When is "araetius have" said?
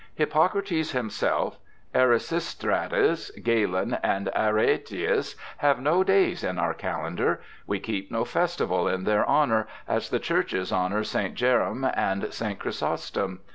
4.35-5.79